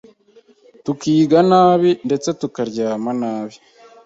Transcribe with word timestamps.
tukiga 0.83 1.39
nabi 1.49 1.91
ndetse 2.07 2.29
tukaryama 2.39 3.11
nabi, 3.21 3.55